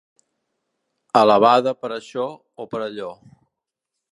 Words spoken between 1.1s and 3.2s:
Alabada per això o per allò.